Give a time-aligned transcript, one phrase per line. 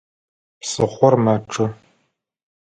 [0.59, 1.65] Псыхъор мачъэ.